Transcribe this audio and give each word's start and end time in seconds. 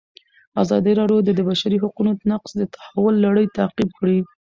ازادي 0.63 0.91
راډیو 0.99 1.19
د 1.23 1.29
د 1.37 1.39
بشري 1.49 1.77
حقونو 1.83 2.11
نقض 2.31 2.51
د 2.57 2.63
تحول 2.75 3.15
لړۍ 3.25 3.45
تعقیب 3.57 3.89
کړې. 3.99 4.17